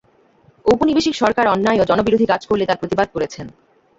ঔপনিবেশিক 0.65 1.13
সরকার 1.15 1.45
অন্যায় 1.47 1.79
বা 1.79 1.85
জনবিরোধী 1.89 2.25
কাজ 2.25 2.41
করলে 2.47 2.63
তার 2.65 2.79
প্রতিবাদ 2.81 3.07
করেছেন। 3.13 3.45